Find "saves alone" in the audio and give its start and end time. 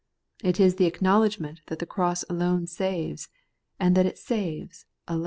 4.17-5.19